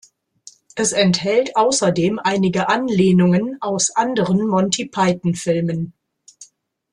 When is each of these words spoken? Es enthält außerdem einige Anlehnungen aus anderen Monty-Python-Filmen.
Es 0.73 0.93
enthält 0.93 1.55
außerdem 1.55 2.17
einige 2.23 2.69
Anlehnungen 2.69 3.61
aus 3.61 3.95
anderen 3.95 4.47
Monty-Python-Filmen. 4.47 5.93